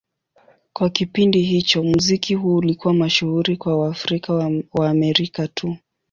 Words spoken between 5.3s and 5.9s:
tu.